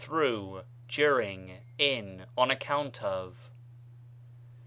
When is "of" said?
3.03-3.51